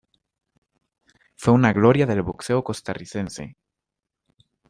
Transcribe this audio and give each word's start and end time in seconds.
Fue 1.35 1.53
una 1.53 1.73
gloria 1.73 2.07
del 2.07 2.23
boxeo 2.23 2.63
costarricense. 2.63 3.55